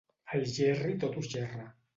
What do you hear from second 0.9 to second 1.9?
tot ho xerra.